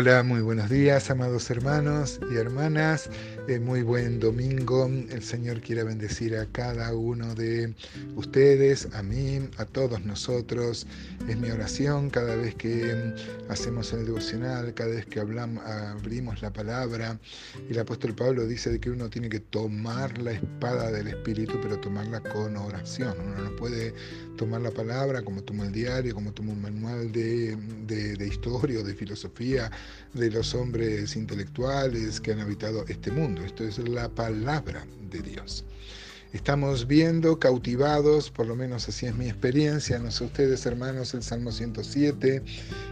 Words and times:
Hola, 0.00 0.22
muy 0.22 0.40
buenos 0.40 0.70
días, 0.70 1.10
amados 1.10 1.50
hermanos 1.50 2.20
y 2.32 2.36
hermanas. 2.36 3.10
Eh, 3.48 3.58
muy 3.58 3.82
buen 3.82 4.18
domingo. 4.18 4.86
El 4.86 5.22
Señor 5.22 5.60
quiera 5.60 5.84
bendecir 5.84 6.36
a 6.36 6.46
cada 6.46 6.94
uno 6.94 7.34
de 7.34 7.74
ustedes, 8.16 8.88
a 8.94 9.02
mí, 9.02 9.46
a 9.58 9.66
todos 9.66 10.02
nosotros. 10.06 10.86
Es 11.28 11.36
mi 11.36 11.50
oración 11.50 12.08
cada 12.08 12.34
vez 12.34 12.54
que 12.54 12.94
mm, 12.94 13.50
hacemos 13.50 13.92
el 13.92 14.06
devocional, 14.06 14.72
cada 14.72 14.90
vez 14.90 15.04
que 15.04 15.20
abrimos 15.20 16.40
la 16.40 16.50
palabra. 16.50 17.18
El 17.68 17.78
apóstol 17.78 18.14
Pablo 18.14 18.46
dice 18.46 18.70
de 18.70 18.80
que 18.80 18.88
uno 18.88 19.10
tiene 19.10 19.28
que 19.28 19.40
tomar 19.40 20.16
la 20.16 20.32
espada 20.32 20.90
del 20.90 21.08
Espíritu, 21.08 21.58
pero 21.60 21.78
tomarla 21.78 22.20
con 22.20 22.56
oración. 22.56 23.16
Uno 23.20 23.50
no 23.50 23.56
puede 23.56 23.92
tomar 24.36 24.60
la 24.60 24.70
palabra 24.70 25.22
como 25.22 25.42
toma 25.42 25.66
el 25.66 25.72
diario, 25.72 26.14
como 26.14 26.32
toma 26.32 26.52
un 26.52 26.62
manual 26.62 27.12
de, 27.12 27.56
de, 27.86 28.16
de 28.16 28.26
historia 28.26 28.80
o 28.80 28.82
de 28.82 28.94
filosofía 28.94 29.70
de 30.14 30.30
los 30.30 30.54
hombres 30.54 31.16
intelectuales 31.16 32.20
que 32.20 32.32
han 32.32 32.40
habitado 32.40 32.84
este 32.88 33.10
mundo. 33.10 33.42
Esto 33.42 33.64
es 33.64 33.78
la 33.78 34.08
palabra 34.08 34.86
de 35.10 35.20
Dios. 35.20 35.64
Estamos 36.32 36.86
viendo 36.86 37.40
cautivados, 37.40 38.30
por 38.30 38.46
lo 38.46 38.54
menos 38.54 38.88
así 38.88 39.06
es 39.06 39.16
mi 39.16 39.26
experiencia, 39.26 39.98
no 39.98 40.12
sé 40.12 40.22
ustedes 40.24 40.64
hermanos, 40.64 41.12
el 41.14 41.24
Salmo 41.24 41.50
107, 41.50 42.42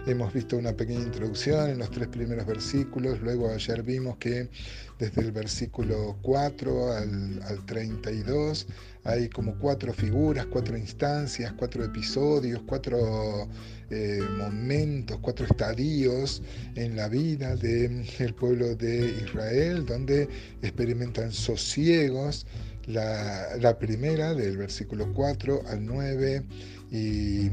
hemos 0.08 0.32
visto 0.32 0.56
una 0.56 0.72
pequeña 0.72 1.02
introducción 1.02 1.70
en 1.70 1.78
los 1.78 1.88
tres 1.92 2.08
primeros 2.08 2.46
versículos, 2.46 3.20
luego 3.20 3.48
ayer 3.48 3.84
vimos 3.84 4.16
que 4.16 4.48
desde 4.98 5.20
el 5.20 5.30
versículo 5.30 6.18
4 6.22 6.92
al, 6.92 7.42
al 7.44 7.64
32 7.64 8.66
hay 9.04 9.28
como 9.28 9.56
cuatro 9.58 9.92
figuras, 9.94 10.46
cuatro 10.46 10.76
instancias, 10.76 11.52
cuatro 11.52 11.84
episodios, 11.84 12.60
cuatro 12.66 13.48
eh, 13.88 14.20
momentos, 14.36 15.18
cuatro 15.22 15.46
estadios 15.46 16.42
en 16.74 16.96
la 16.96 17.08
vida 17.08 17.56
del 17.56 18.34
pueblo 18.34 18.74
de 18.74 19.16
Israel, 19.24 19.86
donde 19.86 20.28
experimentan 20.60 21.32
sosiegos. 21.32 22.44
La, 22.88 23.56
la 23.58 23.78
primera, 23.78 24.34
del 24.34 24.56
versículo 24.56 25.12
4 25.12 25.62
al 25.68 25.84
9, 25.84 26.42
y, 26.90 27.50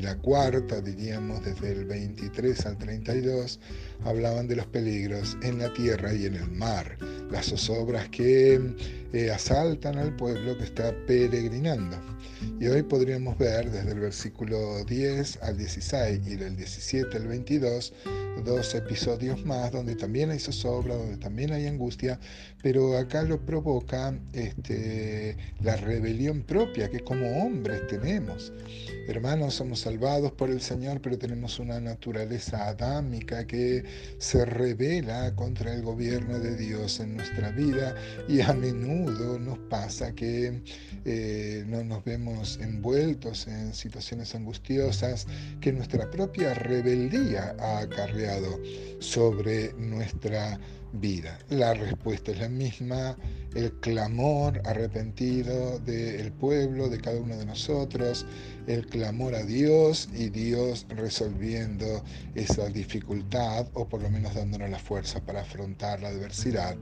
la 0.00 0.16
cuarta, 0.18 0.80
diríamos, 0.80 1.44
desde 1.44 1.72
el 1.72 1.84
23 1.84 2.66
al 2.66 2.78
32, 2.78 3.58
hablaban 4.04 4.46
de 4.46 4.56
los 4.56 4.66
peligros 4.66 5.36
en 5.42 5.58
la 5.58 5.72
tierra 5.72 6.14
y 6.14 6.26
en 6.26 6.36
el 6.36 6.50
mar, 6.50 6.96
las 7.30 7.46
zozobras 7.46 8.08
que 8.08 8.60
eh, 9.12 9.30
asaltan 9.30 9.98
al 9.98 10.14
pueblo 10.16 10.56
que 10.56 10.64
está 10.64 10.94
peregrinando. 11.06 11.96
Y 12.60 12.68
hoy 12.68 12.82
podríamos 12.82 13.36
ver 13.36 13.70
desde 13.70 13.90
el 13.90 14.00
versículo 14.00 14.84
10 14.84 15.42
al 15.42 15.58
16 15.58 16.20
y 16.26 16.36
del 16.36 16.56
17 16.56 17.16
al 17.16 17.26
22 17.26 17.92
dos 18.40 18.74
episodios 18.74 19.44
más 19.44 19.72
donde 19.72 19.96
también 19.96 20.30
hay 20.30 20.38
zozobra, 20.38 20.94
donde 20.94 21.16
también 21.16 21.52
hay 21.52 21.66
angustia, 21.66 22.18
pero 22.62 22.96
acá 22.96 23.22
lo 23.22 23.44
provoca 23.44 24.18
este, 24.32 25.36
la 25.60 25.76
rebelión 25.76 26.42
propia 26.42 26.90
que 26.90 27.00
como 27.00 27.44
hombres 27.44 27.86
tenemos. 27.86 28.52
Hermanos, 29.08 29.54
somos 29.54 29.80
salvados 29.80 30.32
por 30.32 30.50
el 30.50 30.60
Señor, 30.60 31.00
pero 31.00 31.18
tenemos 31.18 31.58
una 31.58 31.80
naturaleza 31.80 32.68
adámica 32.68 33.46
que 33.46 33.82
se 34.18 34.44
revela 34.44 35.34
contra 35.34 35.74
el 35.74 35.82
gobierno 35.82 36.38
de 36.38 36.56
Dios 36.56 37.00
en 37.00 37.16
nuestra 37.16 37.50
vida 37.50 37.94
y 38.28 38.40
a 38.40 38.52
menudo 38.52 39.38
nos 39.38 39.58
pasa 39.70 40.14
que 40.14 40.62
eh, 41.04 41.64
no 41.66 41.82
nos 41.82 42.04
vemos 42.04 42.58
envueltos 42.60 43.48
en 43.48 43.74
situaciones 43.74 44.34
angustiosas 44.34 45.26
que 45.60 45.72
nuestra 45.72 46.10
propia 46.10 46.54
rebeldía 46.54 47.56
ha 47.58 47.80
acarreado 47.80 48.29
sobre 48.98 49.72
nuestra 49.74 50.58
vida. 50.92 51.38
La 51.48 51.74
respuesta 51.74 52.32
es 52.32 52.38
la 52.38 52.48
misma, 52.48 53.16
el 53.54 53.72
clamor 53.80 54.60
arrepentido 54.64 55.78
del 55.80 56.32
pueblo, 56.32 56.88
de 56.88 57.00
cada 57.00 57.20
uno 57.20 57.36
de 57.36 57.46
nosotros, 57.46 58.24
el 58.66 58.86
clamor 58.86 59.34
a 59.34 59.42
Dios 59.42 60.08
y 60.14 60.28
Dios 60.28 60.86
resolviendo 60.88 62.04
esa 62.34 62.68
dificultad 62.68 63.66
o 63.74 63.88
por 63.88 64.02
lo 64.02 64.10
menos 64.10 64.34
dándonos 64.34 64.70
la 64.70 64.78
fuerza 64.78 65.20
para 65.20 65.40
afrontar 65.40 66.00
la 66.00 66.08
adversidad 66.08 66.76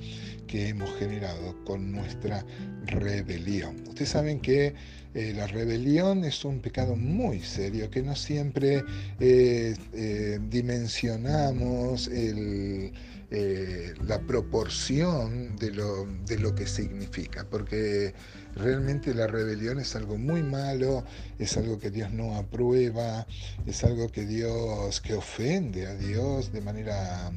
que 0.47 0.69
hemos 0.69 0.91
generado 0.99 1.57
con 1.65 1.93
nuestra 1.93 2.45
rebelión. 2.87 3.77
Ustedes 3.89 4.11
saben 4.11 4.41
que 4.41 4.75
eh, 5.15 5.33
la 5.35 5.47
rebelión 5.47 6.25
es 6.25 6.45
un 6.45 6.61
pecado 6.61 6.95
muy 6.95 7.41
serio 7.41 7.91
que 7.91 8.03
no 8.03 8.15
siempre 8.15 8.85
eh, 9.21 9.75
eh, 9.95 10.39
dimensionamos 10.51 12.09
el 12.09 12.93
la 13.31 14.19
proporción 14.27 15.55
de 15.57 15.71
lo, 15.73 16.07
de 16.27 16.39
lo 16.39 16.55
significa, 16.67 17.45
porque 17.49 18.15
realmente 18.55 19.15
la 19.15 19.27
rebelión 19.27 19.79
es 19.79 19.95
algo 19.97 20.19
muy 20.19 20.43
malo, 20.43 21.05
es 21.39 21.57
algo 21.57 21.79
que 21.79 21.91
Dios 21.91 22.13
no 22.13 22.37
aprueba, 22.37 23.27
es 23.67 23.85
algo 23.85 24.09
que 24.09 24.27
Dios, 24.27 25.01
que 25.01 25.15
ofende 25.15 25.87
a 25.87 25.95
Dios 25.95 26.53
de 26.53 26.61
manera, 26.61 27.31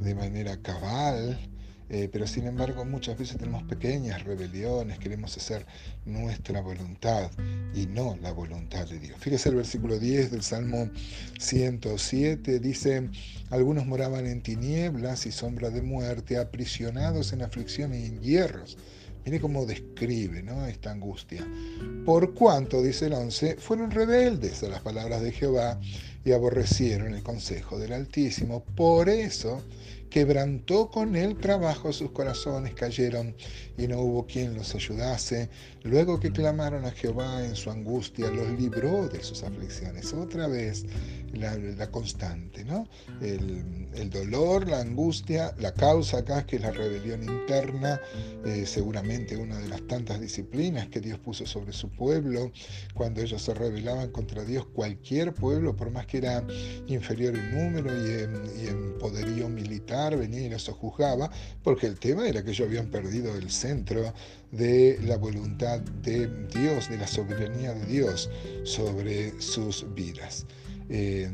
de 0.00 0.14
manera 0.14 0.56
cabal. 0.58 1.38
Eh, 1.88 2.08
pero 2.12 2.26
sin 2.26 2.46
embargo 2.46 2.84
muchas 2.84 3.16
veces 3.16 3.36
tenemos 3.36 3.62
pequeñas 3.62 4.24
rebeliones, 4.24 4.98
queremos 4.98 5.36
hacer 5.36 5.64
nuestra 6.04 6.60
voluntad 6.60 7.30
y 7.74 7.86
no 7.86 8.16
la 8.20 8.32
voluntad 8.32 8.88
de 8.88 8.98
Dios. 8.98 9.18
Fíjese 9.20 9.50
el 9.50 9.56
versículo 9.56 9.98
10 9.98 10.32
del 10.32 10.42
Salmo 10.42 10.90
107, 11.38 12.58
dice, 12.58 13.08
algunos 13.50 13.86
moraban 13.86 14.26
en 14.26 14.42
tinieblas 14.42 15.26
y 15.26 15.32
sombra 15.32 15.70
de 15.70 15.82
muerte, 15.82 16.38
aprisionados 16.38 17.32
en 17.32 17.42
aflicción 17.42 17.94
y 17.94 18.06
en 18.06 18.20
hierros. 18.20 18.76
Mire 19.24 19.40
cómo 19.40 19.66
describe 19.66 20.44
esta 20.68 20.92
angustia. 20.92 21.44
Por 22.04 22.32
cuanto, 22.32 22.80
dice 22.80 23.06
el 23.06 23.14
11, 23.14 23.56
fueron 23.56 23.90
rebeldes 23.90 24.62
a 24.62 24.68
las 24.68 24.82
palabras 24.82 25.20
de 25.20 25.32
Jehová 25.32 25.80
y 26.24 26.30
aborrecieron 26.30 27.12
el 27.12 27.24
consejo 27.24 27.76
del 27.76 27.92
Altísimo. 27.92 28.62
Por 28.76 29.08
eso 29.08 29.64
quebrantó 30.16 30.88
con 30.88 31.14
el 31.14 31.36
trabajo 31.36 31.92
sus 31.92 32.10
corazones, 32.12 32.72
cayeron 32.72 33.36
y 33.76 33.86
no 33.86 34.00
hubo 34.00 34.26
quien 34.26 34.54
los 34.54 34.74
ayudase. 34.74 35.50
Luego 35.82 36.18
que 36.18 36.32
clamaron 36.32 36.86
a 36.86 36.90
Jehová 36.90 37.44
en 37.44 37.54
su 37.54 37.70
angustia, 37.70 38.30
los 38.30 38.48
libró 38.58 39.08
de 39.08 39.22
sus 39.22 39.42
aflicciones. 39.42 40.14
Otra 40.14 40.46
vez 40.46 40.86
la, 41.38 41.90
constante, 41.90 42.64
¿no? 42.64 42.88
El, 43.20 44.10
dolor, 44.10 44.68
la 44.68 44.80
angustia, 44.80 45.54
la 45.58 45.72
causa 45.72 46.18
acá 46.18 46.46
que 46.46 46.56
es 46.56 46.62
la 46.62 46.70
rebelión 46.70 47.22
interna, 47.22 48.00
eh, 48.44 48.64
seguramente 48.66 49.36
una 49.36 49.58
de 49.58 49.68
las 49.68 49.86
tantas 49.86 50.20
disciplinas 50.20 50.88
que 50.88 51.00
Dios 51.00 51.18
puso 51.18 51.46
sobre 51.46 51.72
su 51.72 51.90
pueblo, 51.90 52.52
cuando 52.94 53.20
ellos 53.20 53.42
se 53.42 53.54
rebelaban 53.54 54.10
contra 54.10 54.44
Dios, 54.44 54.66
cualquier 54.66 55.34
pueblo, 55.34 55.76
por 55.76 55.90
más 55.90 56.06
que 56.06 56.18
era 56.18 56.44
inferior 56.86 57.34
en 57.36 57.54
número 57.54 57.90
y 57.92 58.68
en, 58.68 58.98
poderío 58.98 59.48
militar, 59.48 60.05
venía 60.14 60.42
y 60.42 60.50
los 60.50 60.62
sojuzgaba, 60.62 61.30
porque 61.64 61.86
el 61.86 61.98
tema 61.98 62.28
era 62.28 62.44
que 62.44 62.50
ellos 62.50 62.68
habían 62.68 62.86
perdido 62.86 63.34
el 63.34 63.50
centro 63.50 64.12
de 64.52 65.00
la 65.02 65.16
voluntad 65.16 65.80
de 65.80 66.28
Dios, 66.48 66.88
de 66.88 66.98
la 66.98 67.06
soberanía 67.08 67.74
de 67.74 67.86
Dios 67.86 68.30
sobre 68.62 69.40
sus 69.40 69.84
vidas. 69.94 70.46
Eh, 70.88 71.28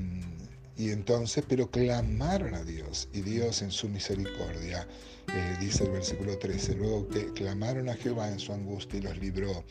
y 0.77 0.91
entonces, 0.91 1.45
pero 1.47 1.71
clamaron 1.71 2.55
a 2.55 2.65
Dios 2.65 3.09
y 3.13 3.21
Dios 3.21 3.61
en 3.63 3.71
su 3.71 3.89
misericordia, 3.89 4.89
eh, 5.33 5.57
dice 5.61 5.85
el 5.85 5.91
versículo 5.91 6.39
13, 6.39 6.75
luego 6.75 7.09
que 7.09 7.27
clamaron 7.35 7.89
a 7.89 7.95
Jehová 7.95 8.29
en 8.29 8.39
su 8.39 8.53
angustia 8.53 8.99
y 8.99 9.03
los 9.03 9.19
libró 9.19 9.65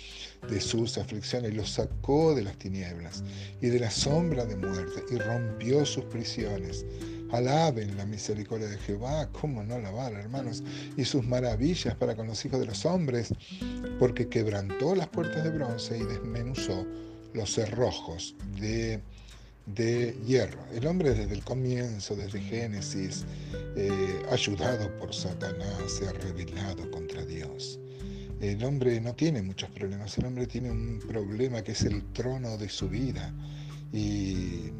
de 0.48 0.62
sus 0.62 0.98
aflicciones, 0.98 1.54
los 1.54 1.72
sacó 1.72 2.36
de 2.36 2.44
las 2.44 2.58
tinieblas 2.58 3.24
y 3.62 3.68
de 3.68 3.80
la 3.80 3.92
sombra 3.92 4.46
de 4.46 4.56
muerte 4.56 5.04
y 5.12 5.18
rompió 5.18 5.86
sus 5.86 6.06
prisiones. 6.06 6.86
Alaben 7.32 7.96
la 7.98 8.06
misericordia 8.06 8.68
de 8.68 8.78
Jehová, 8.78 9.30
¿cómo 9.32 9.64
no 9.64 9.76
alabar, 9.76 10.14
hermanos? 10.14 10.64
Y 10.98 11.06
sus 11.06 11.26
maravillas 11.26 11.96
para 11.96 12.16
con 12.16 12.28
los 12.28 12.44
hijos 12.46 12.60
de 12.60 12.66
los 12.66 12.86
hombres, 12.86 13.34
porque 14.00 14.28
quebrantó 14.28 14.96
las 14.96 15.08
puertas 15.08 15.44
de 15.44 15.50
bronce 15.50 15.98
y 15.98 16.04
desmenuzó 16.04 16.86
los 17.34 17.54
cerrojos 17.54 18.36
de 18.60 19.02
de 19.66 20.16
hierro. 20.26 20.60
El 20.74 20.88
hombre 20.88 21.14
desde 21.14 21.34
el 21.34 21.44
comienzo, 21.44 22.16
desde 22.16 22.42
Génesis, 22.42 23.26
eh, 23.76 24.24
ayudado 24.32 24.90
por 24.98 25.14
Satanás, 25.14 25.78
se 25.88 26.08
ha 26.08 26.14
rebelado 26.14 26.90
contra 26.92 27.24
Dios. 27.26 27.80
El 28.40 28.64
hombre 28.64 29.00
no 29.00 29.14
tiene 29.14 29.42
muchos 29.42 29.70
problemas, 29.70 30.18
el 30.18 30.26
hombre 30.26 30.48
tiene 30.48 30.72
un 30.72 31.00
problema 31.08 31.62
que 31.62 31.74
es 31.74 31.84
el 31.84 32.04
trono 32.12 32.58
de 32.58 32.70
su 32.70 32.90
vida 32.90 33.32
y, 33.94 34.72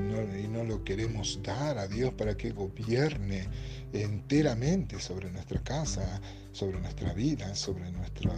no, 0.00 0.38
y 0.38 0.48
no 0.48 0.64
lo 0.64 0.84
queremos 0.84 1.40
dar 1.42 1.78
a 1.78 1.86
Dios 1.86 2.12
para 2.14 2.36
que 2.36 2.50
gobierne 2.50 3.48
enteramente 3.92 4.98
sobre 5.00 5.30
nuestra 5.30 5.62
casa, 5.62 6.20
sobre 6.52 6.80
nuestra 6.80 7.12
vida, 7.12 7.54
sobre, 7.54 7.90
nuestro, 7.92 8.32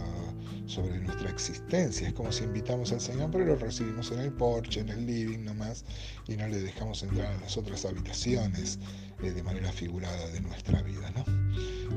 sobre 0.65 0.99
nuestra 0.99 1.29
existencia. 1.29 2.07
Es 2.07 2.13
como 2.13 2.31
si 2.31 2.43
invitamos 2.43 2.91
al 2.91 3.01
Señor, 3.01 3.31
pero 3.31 3.45
lo 3.45 3.55
recibimos 3.55 4.11
en 4.11 4.19
el 4.19 4.33
porche, 4.33 4.81
en 4.81 4.89
el 4.89 5.05
living 5.05 5.45
nomás, 5.45 5.83
y 6.27 6.35
no 6.35 6.47
le 6.47 6.59
dejamos 6.59 7.03
entrar 7.03 7.33
a 7.33 7.41
las 7.41 7.57
otras 7.57 7.85
habitaciones 7.85 8.79
eh, 9.23 9.31
de 9.31 9.43
manera 9.43 9.71
figurada 9.71 10.27
de 10.29 10.41
nuestra 10.41 10.81
vida. 10.83 11.11
¿no? 11.11 11.25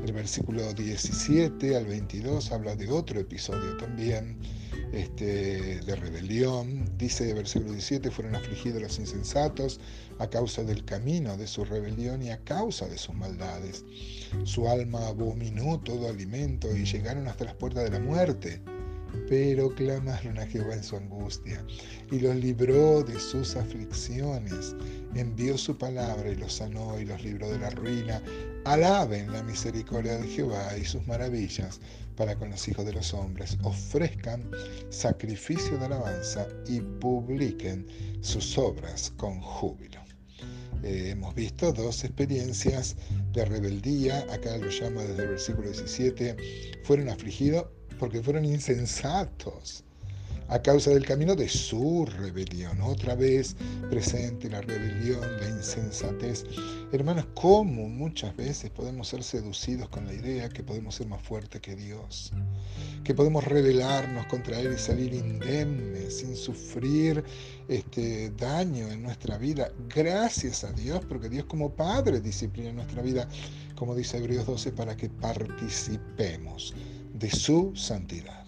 El 0.05 0.13
versículo 0.13 0.73
17 0.73 1.77
al 1.77 1.87
22 1.87 2.53
habla 2.53 2.77
de 2.77 2.89
otro 2.89 3.21
episodio 3.21 3.77
también 3.77 4.39
este, 4.93 5.81
de 5.81 5.97
rebelión. 5.97 6.85
Dice 6.99 7.33
versículo 7.35 7.73
17, 7.73 8.11
fueron 8.11 8.35
afligidos 8.35 8.83
los 8.83 8.99
insensatos 8.99 9.81
a 10.19 10.29
causa 10.29 10.63
del 10.65 10.85
camino 10.85 11.37
de 11.37 11.47
su 11.47 11.65
rebelión 11.65 12.23
y 12.23 12.31
a 12.31 12.39
causa 12.45 12.87
de 12.87 12.99
sus 12.99 13.15
maldades. 13.15 13.85
Su 14.45 14.69
alma 14.69 15.07
abominó 15.09 15.81
todo 15.81 16.09
alimento 16.09 16.75
y 16.75 16.85
llegaron 16.85 17.29
hasta 17.29 17.45
las 17.45 17.55
puertas 17.55 17.85
de 17.85 17.91
la 17.91 18.01
muerte. 18.01 18.63
Pero 19.29 19.75
clamaron 19.75 20.39
a 20.39 20.47
Jehová 20.47 20.75
en 20.75 20.83
su 20.83 20.97
angustia 20.97 21.65
y 22.11 22.21
los 22.21 22.37
libró 22.37 23.03
de 23.03 23.19
sus 23.19 23.57
aflicciones. 23.57 24.75
Envió 25.15 25.57
su 25.57 25.77
palabra 25.77 26.31
y 26.31 26.37
los 26.37 26.55
sanó 26.55 26.99
y 26.99 27.05
los 27.05 27.23
libró 27.23 27.51
de 27.51 27.59
la 27.59 27.71
ruina. 27.71 28.23
Alaben 28.65 29.33
la 29.33 29.43
misericordia 29.43 30.19
de 30.19 30.27
Jehová 30.29 30.77
y 30.77 30.85
sus 30.85 31.07
maravillas 31.07 31.81
para 32.17 32.37
con 32.37 32.51
los 32.51 32.69
hijos 32.69 32.85
de 32.85 32.93
los 32.93 33.15
hombres. 33.15 33.57
Ofrezcan 33.63 34.51
sacrificio 34.91 35.79
de 35.79 35.87
alabanza 35.87 36.47
y 36.67 36.81
publiquen 36.81 37.87
sus 38.21 38.59
obras 38.59 39.13
con 39.17 39.41
júbilo. 39.41 40.01
Eh, 40.83 41.11
hemos 41.11 41.35
visto 41.35 41.73
dos 41.73 42.05
experiencias 42.05 42.97
de 43.33 43.45
rebeldía, 43.45 44.21
acá 44.33 44.57
lo 44.57 44.71
llama 44.71 45.03
desde 45.03 45.23
el 45.23 45.29
versículo 45.31 45.69
17, 45.69 46.37
fueron 46.85 47.11
afligidos 47.11 47.67
porque 48.01 48.23
fueron 48.23 48.47
insensatos 48.47 49.85
a 50.49 50.61
causa 50.61 50.91
del 50.91 51.07
camino 51.07 51.37
de 51.37 51.49
su 51.49 52.07
rebelión. 52.07 52.81
Otra 52.81 53.15
vez 53.15 53.55
presente 53.89 54.49
la 54.49 54.63
rebelión, 54.63 55.21
la 55.39 55.49
insensatez. 55.49 56.45
Hermanos, 56.91 57.27
¿cómo 57.35 57.89
muchas 57.89 58.35
veces 58.37 58.71
podemos 58.71 59.07
ser 59.07 59.23
seducidos 59.23 59.89
con 59.91 60.07
la 60.07 60.15
idea 60.15 60.49
que 60.49 60.65
podemos 60.65 60.97
ser 60.97 61.07
más 61.07 61.23
fuertes 61.23 61.61
que 61.61 61.77
Dios? 61.77 62.33
Que 63.05 63.15
podemos 63.15 63.45
rebelarnos 63.45 64.27
contra 64.27 64.59
Él 64.59 64.73
y 64.75 64.79
salir 64.79 65.15
indemnes, 65.15 66.17
sin 66.19 66.35
sufrir 66.35 67.23
este, 67.69 68.31
daño 68.31 68.89
en 68.89 69.03
nuestra 69.03 69.39
vida. 69.39 69.71
Gracias 69.95 70.65
a 70.65 70.73
Dios, 70.73 71.05
porque 71.07 71.29
Dios 71.29 71.45
como 71.45 71.71
Padre 71.71 72.21
disciplina 72.21 72.73
nuestra 72.73 73.03
vida, 73.03 73.29
como 73.77 73.95
dice 73.95 74.17
Hebreos 74.17 74.47
12, 74.47 74.73
para 74.73 74.97
que 74.97 75.09
participemos 75.11 76.75
de 77.21 77.31
su 77.31 77.73
santidad. 77.77 78.47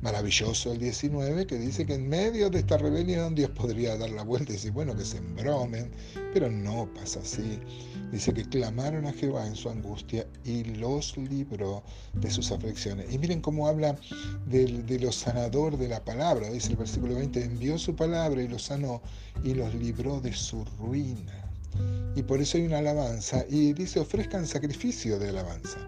Maravilloso 0.00 0.72
el 0.72 0.78
19 0.78 1.46
que 1.46 1.58
dice 1.58 1.84
que 1.84 1.94
en 1.94 2.08
medio 2.08 2.48
de 2.48 2.60
esta 2.60 2.78
rebelión 2.78 3.34
Dios 3.34 3.50
podría 3.50 3.96
dar 3.98 4.10
la 4.10 4.22
vuelta 4.22 4.52
y 4.52 4.56
decir, 4.56 4.72
bueno, 4.72 4.96
que 4.96 5.04
se 5.04 5.18
embromen, 5.18 5.90
pero 6.32 6.50
no 6.50 6.88
pasa 6.94 7.20
así. 7.20 7.58
Dice 8.10 8.32
que 8.32 8.44
clamaron 8.44 9.06
a 9.06 9.12
Jehová 9.12 9.46
en 9.46 9.54
su 9.54 9.68
angustia 9.68 10.26
y 10.42 10.64
los 10.64 11.16
libró 11.18 11.82
de 12.14 12.30
sus 12.30 12.50
aflicciones. 12.50 13.12
Y 13.12 13.18
miren 13.18 13.42
cómo 13.42 13.68
habla 13.68 13.96
de, 14.46 14.66
de 14.66 14.98
lo 14.98 15.12
sanador 15.12 15.76
de 15.76 15.88
la 15.88 16.02
palabra. 16.02 16.50
Dice 16.50 16.70
el 16.70 16.76
versículo 16.76 17.16
20, 17.16 17.44
envió 17.44 17.78
su 17.78 17.94
palabra 17.94 18.42
y 18.42 18.48
los 18.48 18.62
sanó 18.62 19.02
y 19.42 19.52
los 19.52 19.74
libró 19.74 20.20
de 20.20 20.32
su 20.32 20.64
ruina. 20.78 21.50
Y 22.16 22.22
por 22.22 22.40
eso 22.40 22.56
hay 22.56 22.64
una 22.64 22.78
alabanza 22.78 23.44
y 23.50 23.72
dice, 23.74 24.00
ofrezcan 24.00 24.46
sacrificio 24.46 25.18
de 25.18 25.28
alabanza. 25.28 25.78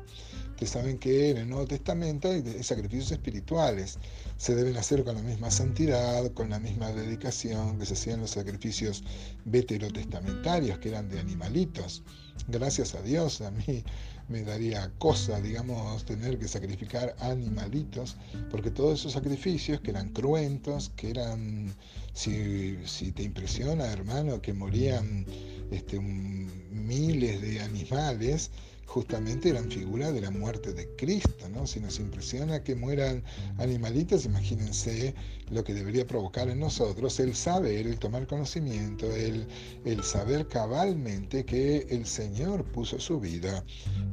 Ustedes 0.57 0.71
saben 0.71 0.97
que 0.97 1.29
en 1.29 1.37
el 1.37 1.51
Nuevo 1.51 1.67
Testamento 1.67 2.31
hay 2.31 2.43
sacrificios 2.63 3.13
espirituales. 3.13 3.99
Se 4.39 4.55
deben 4.55 4.75
hacer 4.79 5.05
con 5.05 5.17
la 5.17 5.21
misma 5.21 5.51
santidad, 5.51 6.33
con 6.33 6.49
la 6.49 6.59
misma 6.59 6.91
dedicación 6.93 7.79
que 7.79 7.85
se 7.85 7.93
hacían 7.93 8.21
los 8.21 8.31
sacrificios 8.31 9.05
veterotestamentarios, 9.45 10.79
que 10.79 10.89
eran 10.89 11.11
de 11.11 11.21
animalitos. 11.21 12.03
Gracias 12.49 12.95
a 12.95 13.03
Dios, 13.03 13.43
a 13.43 13.51
mí 13.51 13.85
me 14.31 14.45
daría 14.45 14.91
cosa, 14.97 15.43
digamos, 15.43 16.07
tener 16.07 16.39
que 16.39 16.49
sacrificar 16.49 17.15
animalitos, 17.19 18.17
porque 18.51 18.71
todos 18.71 19.01
esos 19.01 19.13
sacrificios 19.13 19.83
que 19.83 19.91
eran 19.91 20.09
cruentos, 20.09 20.91
que 20.97 21.11
eran, 21.11 21.75
si, 22.15 23.13
te 23.15 23.25
impresiona, 23.25 23.93
hermano, 23.93 24.41
que 24.41 24.55
morían 24.55 25.27
este, 25.71 26.01
miles 26.01 27.43
de 27.43 27.61
animales, 27.61 28.51
justamente 28.87 29.51
eran 29.51 29.71
figuras 29.71 30.15
de 30.15 30.21
la 30.21 30.31
muerte 30.31 30.73
de 30.73 30.89
Cristo, 30.97 31.49
¿no? 31.49 31.67
Si 31.67 31.81
nos 31.81 31.99
impresiona 31.99 32.63
que 32.63 32.75
mueran 32.75 33.23
animalitos, 33.59 34.25
imagínense 34.25 35.15
lo 35.51 35.63
que 35.65 35.75
debería 35.75 36.07
provocar 36.07 36.49
en 36.49 36.61
nosotros 36.61 37.21
el 37.21 37.35
saber, 37.35 37.87
el 37.87 37.99
tomar 37.99 38.27
conocimiento, 38.27 39.11
el, 39.15 39.47
el 39.85 40.03
saber 40.03 40.49
cabalmente 40.49 41.45
que 41.45 41.87
el 41.91 42.07
Señor 42.07 42.65
puso 42.65 42.99
su 42.99 43.21
vida 43.21 43.65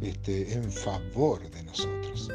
este, 0.02 0.54
en 0.54 0.72
favor 0.72 1.50
de 1.52 1.64
nosotros. 1.64 2.30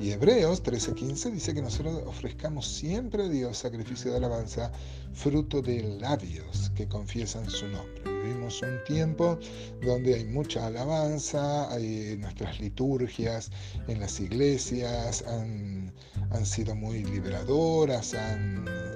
Y 0.00 0.10
Hebreos 0.10 0.62
13:15 0.62 1.30
dice 1.30 1.54
que 1.54 1.62
nosotros 1.62 2.02
ofrezcamos 2.06 2.66
siempre 2.66 3.24
a 3.24 3.28
Dios 3.28 3.58
sacrificio 3.58 4.10
de 4.10 4.18
alabanza, 4.18 4.72
fruto 5.12 5.62
de 5.62 5.98
labios 6.00 6.70
que 6.74 6.88
confiesan 6.88 7.48
su 7.48 7.66
nombre. 7.68 8.13
Vivimos 8.24 8.62
un 8.62 8.82
tiempo 8.84 9.38
donde 9.82 10.14
hay 10.14 10.24
mucha 10.24 10.66
alabanza, 10.66 11.70
hay 11.70 12.16
nuestras 12.18 12.58
liturgias 12.58 13.50
en 13.86 14.00
las 14.00 14.18
iglesias 14.18 15.22
han 15.26 16.46
sido 16.46 16.74
muy 16.74 17.04
liberadoras, 17.04 18.16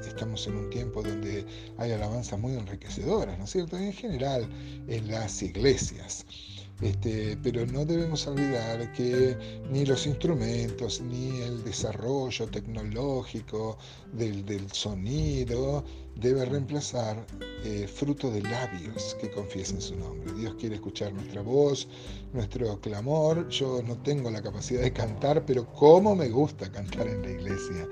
estamos 0.06 0.46
en 0.46 0.56
un 0.56 0.70
tiempo 0.70 1.02
donde 1.02 1.46
hay 1.76 1.92
alabanzas 1.92 2.38
muy 2.38 2.54
enriquecedoras, 2.54 3.38
¿no 3.38 3.44
es 3.44 3.50
cierto? 3.50 3.76
En 3.76 3.92
general 3.92 4.48
en 4.88 5.10
las 5.10 5.42
iglesias. 5.42 6.24
Este, 6.80 7.36
pero 7.42 7.66
no 7.66 7.84
debemos 7.84 8.24
olvidar 8.28 8.92
que 8.92 9.36
ni 9.68 9.84
los 9.84 10.06
instrumentos, 10.06 11.00
ni 11.00 11.40
el 11.40 11.64
desarrollo 11.64 12.46
tecnológico 12.46 13.78
del, 14.12 14.70
sonido 14.70 15.84
debe 16.14 16.44
reemplazar 16.44 17.26
eh, 17.64 17.88
fruto 17.92 18.30
de 18.30 18.42
labios 18.42 19.16
que 19.20 19.28
confiesen 19.30 19.80
su 19.80 19.96
nombre. 19.96 20.32
Dios 20.34 20.54
quiere 20.54 20.76
escuchar 20.76 21.12
nuestra 21.12 21.42
voz, 21.42 21.88
nuestro 22.32 22.80
clamor. 22.80 23.48
Yo 23.48 23.82
no 23.82 23.96
tengo 24.02 24.30
la 24.30 24.40
capacidad 24.40 24.82
de 24.82 24.92
cantar, 24.92 25.44
pero 25.44 25.66
cómo 25.74 26.14
me 26.14 26.28
gusta 26.28 26.70
cantar 26.70 27.08
en 27.08 27.22
la 27.22 27.30
iglesia 27.30 27.88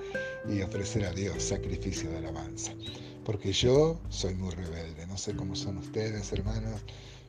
y 0.48 0.62
ofrecer 0.62 1.06
a 1.06 1.12
Dios 1.12 1.42
sacrificio 1.42 2.08
de 2.10 2.18
alabanza. 2.18 2.72
Porque 3.24 3.52
yo 3.52 3.98
soy 4.10 4.34
muy 4.34 4.54
rebelde, 4.54 5.08
no 5.08 5.18
sé 5.18 5.34
cómo 5.34 5.56
son 5.56 5.78
ustedes, 5.78 6.32
hermanos 6.32 6.84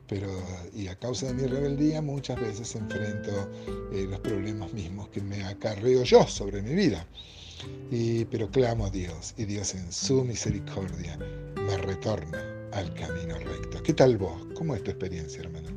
pero 0.08 0.28
y 0.74 0.88
a 0.88 0.96
causa 0.98 1.26
de 1.26 1.34
mi 1.34 1.46
rebeldía 1.46 2.00
muchas 2.02 2.40
veces 2.40 2.74
enfrento 2.74 3.50
eh, 3.92 4.06
los 4.08 4.20
problemas 4.20 4.72
mismos 4.72 5.08
que 5.10 5.20
me 5.20 5.44
acarreo 5.44 6.02
yo 6.02 6.26
sobre 6.26 6.62
mi 6.62 6.74
vida. 6.74 7.06
Y, 7.90 8.24
pero 8.26 8.50
clamo 8.50 8.86
a 8.86 8.90
Dios 8.90 9.34
y 9.36 9.44
Dios 9.44 9.74
en 9.74 9.92
su 9.92 10.24
misericordia 10.24 11.18
me 11.56 11.76
retorna 11.78 12.42
al 12.72 12.92
camino 12.94 13.36
recto. 13.38 13.82
¿Qué 13.82 13.94
tal 13.94 14.16
vos? 14.16 14.46
¿Cómo 14.54 14.74
es 14.74 14.82
tu 14.82 14.90
experiencia, 14.90 15.40
hermano? 15.40 15.68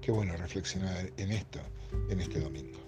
Qué 0.00 0.10
bueno 0.10 0.36
reflexionar 0.36 1.10
en 1.16 1.32
esto 1.32 1.60
en 2.10 2.20
este 2.20 2.40
domingo. 2.40 2.83